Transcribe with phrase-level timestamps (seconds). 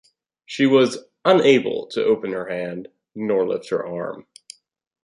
[0.47, 4.25] She was unable to open her hand, nor lift her arm.